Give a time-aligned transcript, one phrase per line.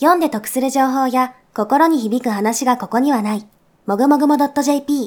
[0.00, 3.46] 読んで得する情報や心に響く話がここにはない。
[3.84, 5.06] もぐもぐも .jp